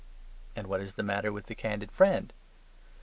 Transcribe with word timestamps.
And 0.55 0.65
what 0.65 0.81
is 0.81 0.95
the 0.95 1.03
matter 1.03 1.31
with 1.31 1.45
the 1.45 1.53
candid 1.53 1.91
friend? 1.91 2.33